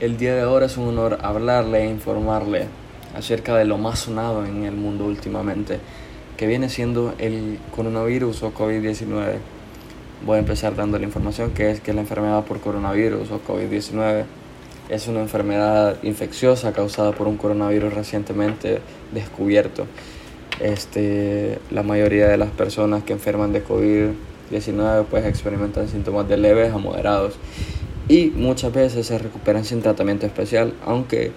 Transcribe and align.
el 0.00 0.16
día 0.16 0.34
de 0.34 0.40
ahora 0.40 0.66
es 0.66 0.78
un 0.78 0.88
honor 0.88 1.18
hablarle 1.20 1.84
e 1.84 1.90
informarle 1.90 2.64
acerca 3.14 3.56
de 3.56 3.66
lo 3.66 3.76
más 3.76 3.98
sonado 3.98 4.46
en 4.46 4.64
el 4.64 4.74
mundo 4.74 5.04
últimamente, 5.04 5.78
que 6.38 6.46
viene 6.46 6.70
siendo 6.70 7.14
el 7.18 7.58
coronavirus 7.76 8.42
o 8.44 8.54
COVID-19. 8.54 9.34
Voy 10.24 10.36
a 10.36 10.38
empezar 10.38 10.74
dando 10.74 10.98
la 10.98 11.04
información 11.04 11.50
que 11.50 11.70
es 11.70 11.80
que 11.80 11.92
la 11.92 12.00
enfermedad 12.00 12.44
por 12.44 12.60
coronavirus 12.60 13.30
o 13.30 13.40
COVID-19 13.46 14.24
es 14.88 15.06
una 15.06 15.20
enfermedad 15.20 16.02
infecciosa 16.02 16.72
causada 16.72 17.12
por 17.12 17.28
un 17.28 17.36
coronavirus 17.36 17.92
recientemente 17.92 18.80
descubierto. 19.12 19.86
Este, 20.60 21.58
la 21.70 21.82
mayoría 21.82 22.26
de 22.26 22.38
las 22.38 22.50
personas 22.50 23.02
que 23.02 23.12
enferman 23.12 23.52
de 23.52 23.62
COVID-19 23.64 25.04
pues 25.10 25.26
experimentan 25.26 25.88
síntomas 25.88 26.26
de 26.26 26.38
leves 26.38 26.72
a 26.72 26.78
moderados 26.78 27.34
y 28.10 28.32
muchas 28.34 28.72
veces 28.72 29.06
se 29.06 29.18
recuperan 29.18 29.64
sin 29.64 29.82
tratamiento 29.82 30.26
especial, 30.26 30.74
aunque 30.84 31.30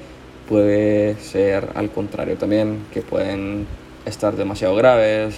puede 0.49 1.15
ser 1.17 1.69
al 1.75 1.91
contrario 1.91 2.35
también, 2.35 2.79
que 2.91 3.03
pueden 3.03 3.67
estar 4.07 4.35
demasiado 4.35 4.73
graves, 4.73 5.35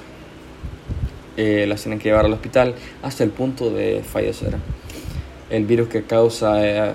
eh, 1.36 1.66
las 1.68 1.82
tienen 1.82 2.00
que 2.00 2.08
llevar 2.08 2.24
al 2.24 2.32
hospital 2.32 2.74
hasta 3.04 3.26
el 3.26 3.32
punto 3.32 3.70
de 3.70 4.02
fallecer. 4.02 4.56
El 5.50 5.66
virus 5.66 5.90
que 5.90 6.04
causa 6.04 6.66
eh, 6.66 6.94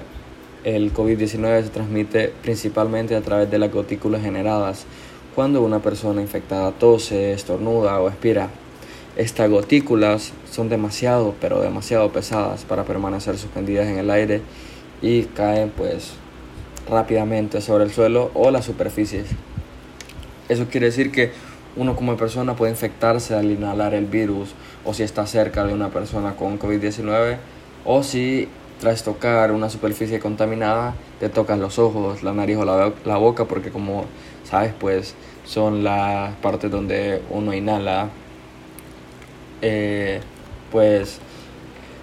el 0.65 0.91
COVID-19 0.95 1.65
se 1.65 1.69
transmite 1.69 2.33
principalmente 2.41 3.17
a 3.17 3.21
través 3.21 3.51
de 3.51 3.59
las 3.59 3.71
gotículas 3.71 4.23
generadas 4.23 4.87
cuando 5.35 5.61
una 5.61 5.81
persona 5.81 6.23
infectada 6.23 6.73
tose, 6.73 7.35
estornuda 7.35 8.01
o 8.01 8.09
expira. 8.09 8.49
Estas 9.21 9.51
gotículas 9.51 10.33
son 10.51 10.71
demasiado, 10.71 11.35
pero 11.43 11.61
demasiado 11.61 12.11
pesadas 12.11 12.65
para 12.65 12.85
permanecer 12.85 13.37
suspendidas 13.37 13.87
en 13.87 13.99
el 13.99 14.11
aire 14.11 14.41
y 15.03 15.25
caen 15.25 15.71
pues 15.77 16.13
rápidamente 16.89 17.61
sobre 17.61 17.85
el 17.85 17.91
suelo 17.91 18.31
o 18.33 18.51
las 18.51 18.65
superficies. 18.65 19.27
Eso 20.49 20.69
quiere 20.71 20.87
decir 20.87 21.13
que 21.13 21.33
uno 21.77 21.97
como 21.97 22.17
persona 22.17 22.57
puede 22.57 22.73
infectarse 22.73 23.35
al 23.35 23.51
inhalar 23.51 23.93
el 23.93 24.07
virus 24.07 24.55
o 24.87 24.95
si 24.95 25.03
está 25.03 25.27
cerca 25.27 25.67
de 25.67 25.75
una 25.75 25.91
persona 25.91 26.35
con 26.35 26.59
COVID-19 26.59 27.37
o 27.85 28.03
si 28.03 28.49
tras 28.81 29.05
tocar 29.05 29.53
una 29.53 29.69
superficie 29.69 30.19
contaminada 30.19 30.95
te 31.19 31.29
tocan 31.29 31.61
los 31.61 31.79
ojos, 31.79 32.23
la 32.23 32.33
nariz 32.33 32.57
o 32.57 32.65
la, 32.65 32.95
la 33.05 33.17
boca 33.19 33.45
porque 33.45 33.69
como 33.69 34.07
sabes 34.45 34.73
pues 34.81 35.15
son 35.45 35.85
las 35.85 36.35
partes 36.37 36.71
donde 36.71 37.21
uno 37.29 37.53
inhala 37.53 38.09
eh, 39.63 40.21
pues 40.71 41.19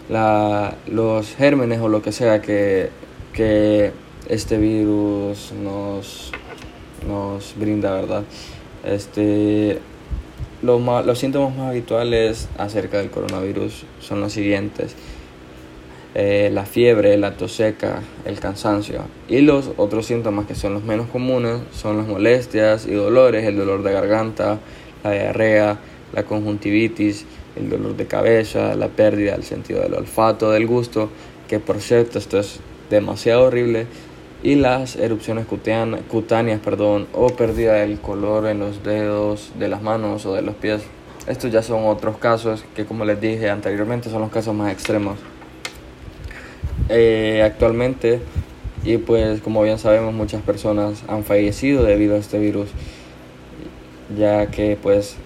la, 0.10 0.76
los 0.88 1.36
gérmenes 1.36 1.80
o 1.82 1.90
lo 1.90 2.02
que 2.02 2.12
sea 2.12 2.42
que, 2.42 2.90
que 3.34 3.92
este 4.30 4.58
virus 4.58 5.52
nos, 5.54 6.32
nos 7.08 7.56
brinda, 7.58 7.94
¿verdad? 7.94 8.24
Este, 8.86 9.80
los, 10.62 11.06
los 11.06 11.20
síntomas 11.20 11.56
más 11.56 11.70
habituales 11.70 12.48
acerca 12.58 12.98
del 12.98 13.10
coronavirus 13.10 13.86
son 14.00 14.22
los 14.22 14.34
siguientes. 14.34 14.96
Eh, 16.16 16.50
la 16.52 16.66
fiebre, 16.66 17.16
la 17.18 17.38
tos 17.38 17.52
seca, 17.52 18.02
el 18.26 18.40
cansancio. 18.40 19.02
Y 19.28 19.42
los 19.42 19.72
otros 19.78 20.08
síntomas 20.08 20.48
que 20.48 20.56
son 20.56 20.74
los 20.74 20.84
menos 20.84 21.08
comunes 21.10 21.60
son 21.72 21.98
las 21.98 22.08
molestias 22.08 22.88
y 22.88 22.94
dolores, 22.94 23.46
el 23.46 23.56
dolor 23.56 23.84
de 23.84 23.92
garganta, 23.92 24.58
la 25.04 25.12
diarrea, 25.12 25.78
la 26.14 26.24
conjuntivitis, 26.24 27.26
el 27.58 27.70
dolor 27.70 27.96
de 27.96 28.06
cabeza, 28.06 28.76
la 28.76 28.88
pérdida 28.90 29.34
del 29.34 29.44
sentido 29.44 29.82
del 29.82 29.94
olfato, 29.94 30.52
del 30.52 30.68
gusto, 30.68 31.10
que 31.48 31.60
por 31.60 31.82
cierto 31.82 32.20
esto 32.20 32.40
es 32.40 32.60
demasiado 32.90 33.46
horrible, 33.46 33.88
y 34.44 34.56
las 34.56 34.96
erupciones 34.96 35.46
cutáneas, 35.46 36.02
cutáneas 36.10 36.60
perdón, 36.60 37.08
o 37.14 37.28
pérdida 37.30 37.74
del 37.74 38.00
color 38.00 38.48
en 38.48 38.60
los 38.60 38.84
dedos 38.84 39.52
de 39.58 39.68
las 39.68 39.82
manos 39.82 40.26
o 40.26 40.34
de 40.34 40.42
los 40.42 40.56
pies. 40.56 40.82
Estos 41.28 41.52
ya 41.52 41.62
son 41.62 41.86
otros 41.86 42.18
casos 42.18 42.64
que 42.76 42.86
como 42.86 43.04
les 43.04 43.20
dije 43.20 43.50
anteriormente 43.50 44.10
son 44.10 44.22
los 44.22 44.32
casos 44.32 44.56
más 44.56 44.72
extremos. 44.72 45.18
Eh, 46.90 47.42
actualmente, 47.44 48.22
y 48.86 48.98
pues 48.98 49.42
como 49.42 49.64
bien 49.64 49.80
sabemos, 49.80 50.14
muchas 50.14 50.42
personas 50.42 51.04
han 51.08 51.24
fallecido 51.24 51.84
debido 51.84 52.16
a 52.16 52.20
este 52.20 52.40
virus, 52.40 52.70
ya 54.18 54.48
que 54.48 54.78
pues 54.82 55.18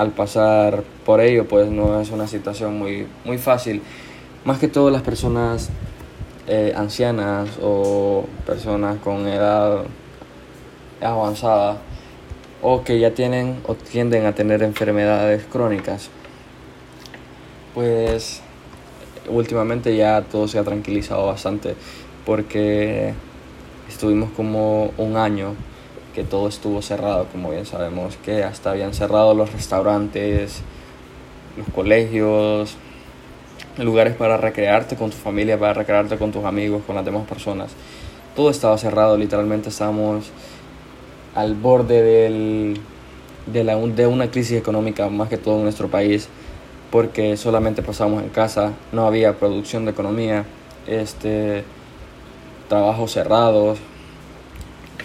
al 0.00 0.12
pasar 0.12 0.82
por 1.04 1.20
ello 1.20 1.46
pues 1.46 1.70
no 1.70 2.00
es 2.00 2.10
una 2.10 2.26
situación 2.26 2.78
muy, 2.78 3.06
muy 3.26 3.36
fácil. 3.36 3.82
Más 4.46 4.58
que 4.58 4.66
todo 4.66 4.90
las 4.90 5.02
personas 5.02 5.68
eh, 6.46 6.72
ancianas 6.74 7.50
o 7.62 8.24
personas 8.46 8.96
con 9.04 9.28
edad 9.28 9.82
avanzada 11.02 11.82
o 12.62 12.82
que 12.82 12.98
ya 12.98 13.12
tienen 13.12 13.60
o 13.66 13.74
tienden 13.74 14.24
a 14.24 14.34
tener 14.34 14.62
enfermedades 14.62 15.44
crónicas, 15.44 16.08
pues 17.74 18.40
últimamente 19.28 19.94
ya 19.96 20.22
todo 20.22 20.48
se 20.48 20.58
ha 20.58 20.64
tranquilizado 20.64 21.26
bastante 21.26 21.74
porque 22.24 23.12
estuvimos 23.86 24.30
como 24.30 24.92
un 24.96 25.18
año 25.18 25.54
que 26.14 26.24
todo 26.24 26.48
estuvo 26.48 26.82
cerrado, 26.82 27.26
como 27.32 27.50
bien 27.50 27.66
sabemos, 27.66 28.16
que 28.16 28.42
hasta 28.42 28.70
habían 28.70 28.94
cerrado 28.94 29.34
los 29.34 29.52
restaurantes, 29.52 30.62
los 31.56 31.68
colegios, 31.68 32.76
lugares 33.78 34.14
para 34.14 34.36
recrearte 34.36 34.96
con 34.96 35.10
tu 35.10 35.16
familia, 35.16 35.58
para 35.58 35.74
recrearte 35.74 36.18
con 36.18 36.32
tus 36.32 36.44
amigos, 36.44 36.82
con 36.86 36.96
las 36.96 37.04
demás 37.04 37.26
personas. 37.26 37.72
Todo 38.34 38.50
estaba 38.50 38.76
cerrado, 38.78 39.16
literalmente 39.16 39.68
estábamos 39.68 40.30
al 41.34 41.54
borde 41.54 42.02
del, 42.02 42.80
de, 43.46 43.64
la, 43.64 43.76
de 43.76 44.06
una 44.06 44.30
crisis 44.30 44.58
económica, 44.58 45.08
más 45.08 45.28
que 45.28 45.38
todo 45.38 45.56
en 45.56 45.64
nuestro 45.64 45.88
país 45.88 46.28
porque 46.90 47.36
solamente 47.36 47.82
pasábamos 47.82 48.22
en 48.22 48.30
casa, 48.30 48.72
no 48.92 49.06
había 49.06 49.38
producción 49.38 49.84
de 49.84 49.92
economía, 49.92 50.44
este, 50.86 51.64
trabajos 52.68 53.12
cerrados, 53.12 53.78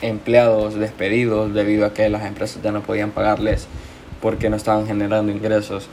empleados 0.02 0.76
despedidos 0.76 1.54
debido 1.54 1.86
a 1.86 1.94
que 1.94 2.10
las 2.10 2.26
empresas 2.26 2.62
ya 2.62 2.72
no 2.72 2.82
podían 2.82 3.12
pagarles 3.12 3.68
porque 4.22 4.50
no 4.50 4.56
estaban 4.56 4.88
generando 4.88 5.32
ingresos. 5.32 5.88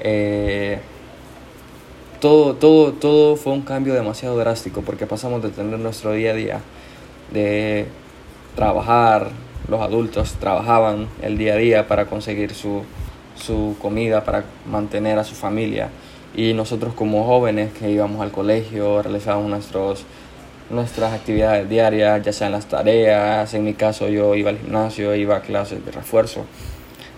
Eh, 0.00 0.78
todo, 2.20 2.54
todo, 2.54 2.92
todo 2.92 3.36
fue 3.36 3.52
un 3.52 3.62
cambio 3.62 3.94
demasiado 3.94 4.36
drástico 4.36 4.82
porque 4.82 5.06
pasamos 5.06 5.42
de 5.42 5.50
tener 5.50 5.78
nuestro 5.78 6.12
día 6.12 6.30
a 6.30 6.34
día, 6.34 6.60
de 7.32 7.86
trabajar, 8.54 9.30
los 9.68 9.80
adultos 9.80 10.34
trabajaban 10.34 11.08
el 11.22 11.38
día 11.38 11.54
a 11.54 11.56
día 11.56 11.88
para 11.88 12.06
conseguir 12.06 12.54
su, 12.54 12.82
su 13.36 13.76
comida 13.80 14.24
para 14.24 14.44
mantener 14.70 15.18
a 15.18 15.24
su 15.24 15.34
familia. 15.34 15.88
Y 16.34 16.54
nosotros 16.54 16.94
como 16.94 17.24
jóvenes 17.26 17.72
que 17.72 17.90
íbamos 17.90 18.20
al 18.22 18.30
colegio, 18.32 19.02
realizábamos 19.02 19.50
nuestros, 19.50 20.04
nuestras 20.72 21.12
actividades 21.12 21.68
diarias, 21.68 22.22
ya 22.22 22.32
sean 22.32 22.52
las 22.52 22.66
tareas, 22.66 23.52
en 23.54 23.64
mi 23.64 23.74
caso 23.74 24.08
yo 24.08 24.34
iba 24.34 24.50
al 24.50 24.58
gimnasio, 24.58 25.14
iba 25.14 25.36
a 25.36 25.42
clases 25.42 25.84
de 25.84 25.92
refuerzo. 25.92 26.44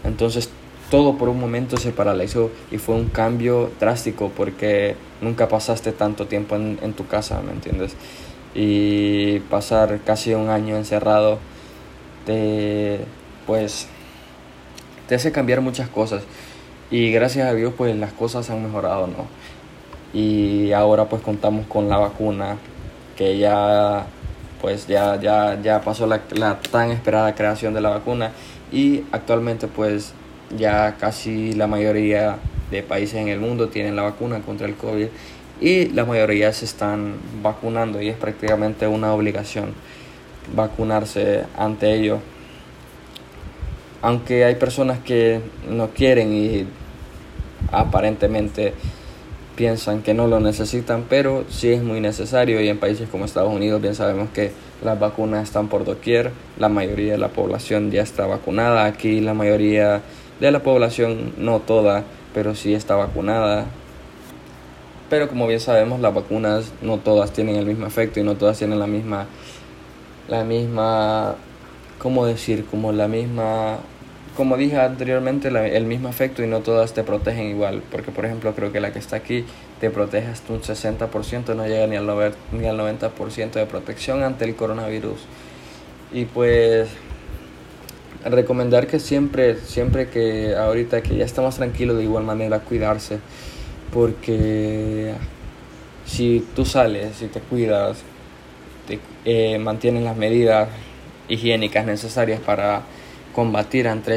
Entonces 0.02 0.50
todo 0.90 1.16
por 1.16 1.28
un 1.28 1.40
momento 1.40 1.76
se 1.76 1.92
paralizó 1.92 2.50
y 2.70 2.78
fue 2.78 2.94
un 2.96 3.08
cambio 3.08 3.70
drástico 3.80 4.30
porque 4.36 4.96
nunca 5.20 5.48
pasaste 5.48 5.92
tanto 5.92 6.26
tiempo 6.26 6.56
en, 6.56 6.78
en 6.82 6.92
tu 6.92 7.06
casa, 7.06 7.40
¿me 7.40 7.52
entiendes? 7.52 7.96
Y 8.54 9.40
pasar 9.50 10.00
casi 10.04 10.34
un 10.34 10.50
año 10.50 10.76
encerrado, 10.76 11.38
te, 12.26 13.00
pues 13.46 13.88
te 15.08 15.14
hace 15.14 15.32
cambiar 15.32 15.60
muchas 15.60 15.88
cosas. 15.88 16.22
Y 16.90 17.10
gracias 17.12 17.48
a 17.48 17.54
Dios 17.54 17.72
pues 17.76 17.96
las 17.96 18.12
cosas 18.12 18.50
han 18.50 18.62
mejorado, 18.62 19.06
¿no? 19.06 19.26
Y 20.12 20.72
ahora 20.72 21.06
pues 21.06 21.22
contamos 21.22 21.66
con 21.66 21.88
la 21.88 21.98
vacuna 21.98 22.56
que 23.16 23.38
ya 23.38 24.06
pues 24.60 24.86
ya, 24.86 25.20
ya, 25.20 25.60
ya 25.62 25.82
pasó 25.82 26.06
la, 26.06 26.22
la 26.30 26.58
tan 26.58 26.90
esperada 26.90 27.34
creación 27.34 27.74
de 27.74 27.82
la 27.82 27.90
vacuna. 27.90 28.32
Y 28.72 29.02
actualmente 29.12 29.68
pues 29.68 30.14
ya 30.56 30.96
casi 30.98 31.52
la 31.52 31.66
mayoría 31.66 32.36
de 32.70 32.82
países 32.82 33.16
en 33.16 33.28
el 33.28 33.40
mundo 33.40 33.68
tienen 33.68 33.94
la 33.94 34.02
vacuna 34.02 34.40
contra 34.40 34.66
el 34.66 34.74
COVID 34.74 35.08
y 35.60 35.86
la 35.90 36.04
mayoría 36.04 36.52
se 36.52 36.64
están 36.64 37.14
vacunando 37.42 38.00
y 38.00 38.08
es 38.08 38.16
prácticamente 38.16 38.86
una 38.86 39.12
obligación 39.12 39.74
vacunarse 40.54 41.44
ante 41.56 41.94
ello. 41.94 42.18
Aunque 44.02 44.44
hay 44.44 44.56
personas 44.56 44.98
que 44.98 45.40
no 45.68 45.90
quieren 45.90 46.34
y 46.34 46.66
aparentemente 47.70 48.74
piensan 49.56 50.02
que 50.02 50.14
no 50.14 50.26
lo 50.26 50.40
necesitan, 50.40 51.04
pero 51.08 51.44
sí 51.48 51.72
es 51.72 51.82
muy 51.82 52.00
necesario 52.00 52.60
y 52.60 52.68
en 52.68 52.78
países 52.78 53.08
como 53.08 53.24
Estados 53.24 53.52
Unidos 53.52 53.80
bien 53.80 53.94
sabemos 53.94 54.28
que 54.30 54.52
las 54.82 54.98
vacunas 54.98 55.44
están 55.44 55.68
por 55.68 55.84
doquier, 55.84 56.32
la 56.58 56.68
mayoría 56.68 57.12
de 57.12 57.18
la 57.18 57.28
población 57.28 57.90
ya 57.90 58.02
está 58.02 58.26
vacunada, 58.26 58.84
aquí 58.84 59.20
la 59.20 59.34
mayoría 59.34 60.02
de 60.40 60.50
la 60.50 60.62
población, 60.62 61.32
no 61.38 61.60
toda, 61.60 62.04
pero 62.34 62.54
sí 62.54 62.74
está 62.74 62.96
vacunada. 62.96 63.66
Pero 65.08 65.28
como 65.28 65.46
bien 65.46 65.60
sabemos 65.60 66.00
las 66.00 66.12
vacunas 66.12 66.72
no 66.82 66.98
todas 66.98 67.32
tienen 67.32 67.56
el 67.56 67.66
mismo 67.66 67.86
efecto 67.86 68.20
y 68.20 68.22
no 68.22 68.34
todas 68.34 68.58
tienen 68.58 68.78
la 68.78 68.86
misma 68.86 69.26
la 70.28 70.42
misma 70.42 71.34
cómo 71.98 72.26
decir 72.26 72.64
como 72.64 72.92
la 72.92 73.06
misma 73.08 73.78
como 74.36 74.56
dije 74.56 74.78
anteriormente 74.80 75.48
el 75.48 75.86
mismo 75.86 76.08
efecto 76.08 76.42
y 76.42 76.46
no 76.46 76.60
todas 76.60 76.92
te 76.92 77.04
protegen 77.04 77.48
igual 77.48 77.82
porque 77.90 78.10
por 78.10 78.24
ejemplo 78.24 78.54
creo 78.54 78.72
que 78.72 78.80
la 78.80 78.92
que 78.92 78.98
está 78.98 79.16
aquí 79.16 79.44
te 79.80 79.90
protege 79.90 80.28
hasta 80.28 80.52
un 80.52 80.62
60% 80.62 81.54
no 81.54 81.66
llega 81.66 81.86
ni 81.86 81.96
al, 81.96 82.06
ni 82.52 82.66
al 82.66 82.78
90% 82.78 83.52
de 83.52 83.66
protección 83.66 84.22
ante 84.22 84.44
el 84.44 84.54
coronavirus. 84.56 85.20
Y 86.12 86.24
pues 86.26 86.88
recomendar 88.24 88.86
que 88.86 88.98
siempre, 88.98 89.56
siempre 89.56 90.08
que 90.08 90.54
ahorita 90.54 91.02
que 91.02 91.16
ya 91.16 91.24
estamos 91.24 91.56
tranquilos, 91.56 91.96
de 91.96 92.04
igual 92.04 92.24
manera 92.24 92.60
cuidarse, 92.60 93.18
porque 93.92 95.12
si 96.06 96.46
tú 96.54 96.64
sales, 96.64 97.16
si 97.16 97.26
te 97.26 97.40
cuidas, 97.40 97.98
te, 98.86 99.00
eh, 99.24 99.58
mantienes 99.58 100.04
las 100.04 100.16
medidas 100.16 100.68
higiénicas 101.28 101.84
necesarias 101.86 102.40
para 102.40 102.82
combatir 103.34 103.88
ante, 103.88 104.16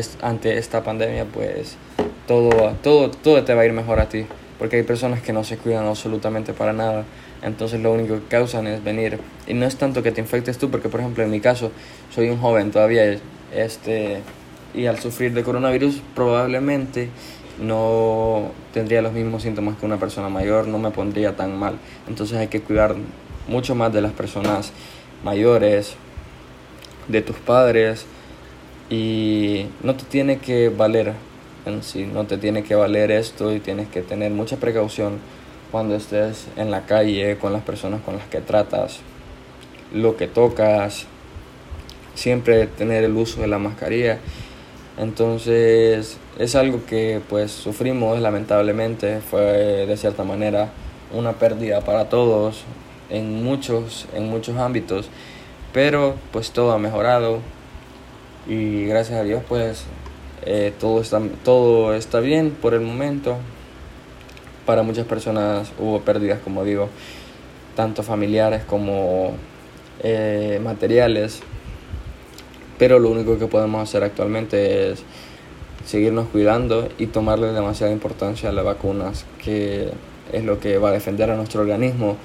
esta 0.57 0.83
pandemia, 0.83 1.25
pues 1.25 1.75
todo, 2.27 2.73
todo, 2.83 3.09
todo 3.09 3.43
te 3.43 3.53
va 3.53 3.61
a 3.61 3.65
ir 3.65 3.73
mejor 3.73 3.99
a 3.99 4.07
ti, 4.07 4.25
porque 4.59 4.77
hay 4.77 4.83
personas 4.83 5.21
que 5.21 5.33
no 5.33 5.43
se 5.43 5.57
cuidan 5.57 5.85
absolutamente 5.85 6.53
para 6.53 6.71
nada. 6.71 7.03
Entonces 7.41 7.81
lo 7.81 7.91
único 7.91 8.15
que 8.15 8.27
causan 8.27 8.67
es 8.67 8.83
venir. 8.83 9.19
Y 9.47 9.53
no 9.53 9.65
es 9.65 9.75
tanto 9.75 10.01
que 10.03 10.11
te 10.11 10.21
infectes 10.21 10.57
tú, 10.57 10.69
porque 10.69 10.89
por 10.89 10.99
ejemplo 10.99 11.23
en 11.23 11.31
mi 11.31 11.39
caso 11.39 11.71
soy 12.13 12.29
un 12.29 12.37
joven 12.39 12.71
todavía, 12.71 13.17
este, 13.53 14.21
y 14.73 14.85
al 14.85 14.99
sufrir 14.99 15.33
de 15.33 15.43
coronavirus 15.43 16.01
probablemente 16.15 17.09
no 17.61 18.51
tendría 18.73 19.01
los 19.01 19.13
mismos 19.13 19.41
síntomas 19.41 19.77
que 19.77 19.85
una 19.85 19.97
persona 19.97 20.29
mayor, 20.29 20.67
no 20.67 20.77
me 20.77 20.91
pondría 20.91 21.35
tan 21.35 21.57
mal. 21.57 21.79
Entonces 22.07 22.37
hay 22.37 22.47
que 22.47 22.61
cuidar 22.61 22.95
mucho 23.47 23.73
más 23.73 23.91
de 23.93 24.01
las 24.01 24.11
personas 24.11 24.71
mayores, 25.23 25.95
de 27.07 27.21
tus 27.21 27.37
padres 27.37 28.05
y 28.89 29.65
no 29.83 29.95
te 29.95 30.05
tiene 30.05 30.39
que 30.39 30.69
valer 30.69 31.13
en 31.65 31.83
sí, 31.83 32.05
no 32.05 32.25
te 32.25 32.37
tiene 32.37 32.63
que 32.63 32.75
valer 32.75 33.11
esto 33.11 33.53
y 33.53 33.59
tienes 33.59 33.87
que 33.89 34.01
tener 34.01 34.31
mucha 34.31 34.57
precaución 34.57 35.19
cuando 35.71 35.95
estés 35.95 36.47
en 36.55 36.71
la 36.71 36.85
calle 36.85 37.37
con 37.37 37.51
las 37.51 37.63
personas 37.63 38.01
con 38.01 38.15
las 38.17 38.25
que 38.27 38.39
tratas, 38.39 38.99
lo 39.93 40.15
que 40.15 40.27
tocas, 40.27 41.05
siempre 42.15 42.67
tener 42.67 43.03
el 43.03 43.15
uso 43.15 43.41
de 43.41 43.47
la 43.47 43.59
mascarilla. 43.59 44.19
Entonces 44.97 46.17
es 46.39 46.55
algo 46.55 46.85
que 46.85 47.21
pues 47.29 47.51
sufrimos 47.51 48.19
lamentablemente, 48.19 49.19
fue 49.19 49.41
de 49.85 49.97
cierta 49.97 50.23
manera 50.23 50.69
una 51.13 51.33
pérdida 51.33 51.81
para 51.81 52.09
todos 52.09 52.63
en 53.09 53.43
muchos, 53.43 54.07
en 54.13 54.29
muchos 54.29 54.57
ámbitos, 54.57 55.09
pero 55.73 56.15
pues 56.31 56.51
todo 56.51 56.71
ha 56.71 56.79
mejorado 56.79 57.39
y 58.47 58.85
gracias 58.85 59.19
a 59.19 59.23
Dios 59.23 59.43
pues 59.47 59.83
eh, 60.45 60.73
todo, 60.79 61.01
está, 61.01 61.21
todo 61.43 61.93
está 61.93 62.19
bien 62.19 62.51
por 62.51 62.73
el 62.73 62.81
momento. 62.81 63.37
Para 64.65 64.83
muchas 64.83 65.05
personas 65.05 65.71
hubo 65.79 66.01
pérdidas, 66.01 66.39
como 66.43 66.63
digo, 66.63 66.89
tanto 67.75 68.03
familiares 68.03 68.63
como 68.63 69.33
eh, 70.03 70.59
materiales, 70.63 71.41
pero 72.77 72.99
lo 72.99 73.09
único 73.09 73.37
que 73.37 73.47
podemos 73.47 73.81
hacer 73.81 74.03
actualmente 74.03 74.91
es 74.91 75.03
seguirnos 75.85 76.27
cuidando 76.27 76.89
y 76.97 77.07
tomarle 77.07 77.47
demasiada 77.47 77.91
importancia 77.91 78.49
a 78.49 78.51
las 78.51 78.65
vacunas, 78.65 79.25
que 79.43 79.89
es 80.31 80.43
lo 80.43 80.59
que 80.59 80.77
va 80.77 80.89
a 80.89 80.91
defender 80.91 81.29
a 81.31 81.35
nuestro 81.35 81.61
organismo 81.61 82.17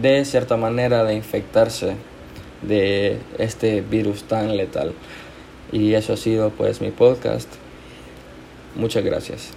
de 0.00 0.24
cierta 0.24 0.56
manera 0.56 1.04
de 1.04 1.14
infectarse 1.14 1.94
de 2.62 3.18
este 3.38 3.80
virus 3.80 4.24
tan 4.24 4.56
letal. 4.56 4.94
Y 5.72 5.94
eso 5.94 6.12
ha 6.12 6.16
sido 6.16 6.50
pues 6.50 6.80
mi 6.80 6.90
podcast. 6.90 7.48
Muchas 8.76 9.04
gracias. 9.04 9.52